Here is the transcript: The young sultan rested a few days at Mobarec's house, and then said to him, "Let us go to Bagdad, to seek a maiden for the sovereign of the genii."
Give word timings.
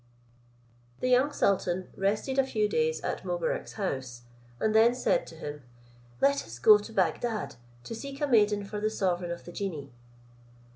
The 0.99 1.09
young 1.09 1.31
sultan 1.31 1.89
rested 1.95 2.39
a 2.39 2.43
few 2.43 2.67
days 2.67 3.01
at 3.01 3.23
Mobarec's 3.23 3.73
house, 3.73 4.23
and 4.59 4.73
then 4.73 4.95
said 4.95 5.27
to 5.27 5.35
him, 5.35 5.61
"Let 6.19 6.43
us 6.45 6.57
go 6.57 6.79
to 6.79 6.91
Bagdad, 6.91 7.55
to 7.83 7.93
seek 7.93 8.19
a 8.19 8.25
maiden 8.25 8.63
for 8.65 8.79
the 8.79 8.89
sovereign 8.89 9.29
of 9.29 9.45
the 9.45 9.51
genii." 9.51 9.93